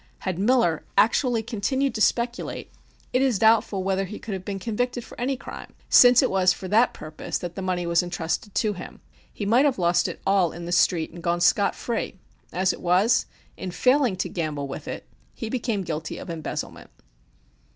[0.21, 2.71] Had Miller actually continued to speculate
[3.13, 6.53] it is doubtful whether he could have been convicted for any crime, since it was
[6.53, 8.99] for that purpose that the money was entrusted to him.
[9.31, 12.17] He might have lost it all in the Street and gone scot free.
[12.51, 13.27] As it was,
[13.57, 16.89] in failing to gamble with it, he became guilty of embezzlement.